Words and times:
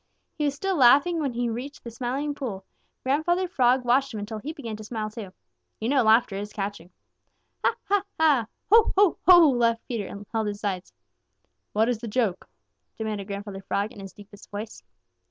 He 0.35 0.45
was 0.45 0.55
still 0.55 0.75
laughing 0.77 1.19
when 1.19 1.33
he 1.33 1.47
reached 1.47 1.83
the 1.83 1.91
Smiling 1.91 2.33
Pool. 2.33 2.65
Grandfather 3.03 3.47
Frog 3.47 3.85
watched 3.85 4.15
him 4.15 4.19
until 4.19 4.39
he 4.39 4.51
began 4.51 4.75
to 4.77 4.83
smile 4.83 5.11
too. 5.11 5.31
You 5.79 5.89
know 5.89 6.01
laughter 6.01 6.35
is 6.37 6.51
catching. 6.51 6.89
"Ha, 7.63 7.75
ha, 7.87 8.03
ha! 8.19 8.47
Ho, 8.71 8.91
ho, 8.97 9.17
ho!" 9.27 9.49
laughed 9.51 9.87
Peter 9.87 10.07
and 10.07 10.25
held 10.31 10.47
his 10.47 10.59
sides. 10.59 10.91
"What 11.73 11.87
is 11.87 11.99
the 11.99 12.07
joke?" 12.07 12.49
demanded 12.97 13.27
Grandfather 13.27 13.61
Frog 13.61 13.91
in 13.91 13.99
his 13.99 14.13
deepest 14.13 14.49
voice. 14.49 14.81